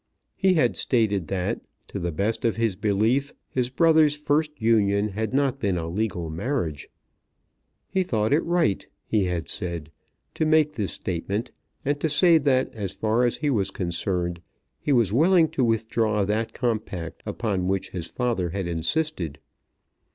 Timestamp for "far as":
12.93-13.37